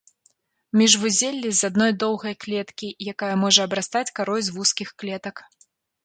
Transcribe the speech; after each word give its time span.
Міжвузеллі 0.81 1.49
з 1.57 1.69
адной 1.71 1.91
доўгай 2.03 2.35
клеткі, 2.45 2.89
якая 3.13 3.29
можа 3.43 3.67
абрастаць 3.69 4.13
карой 4.21 4.41
з 4.47 4.55
вузкіх 4.57 4.89
клетак. 5.03 5.35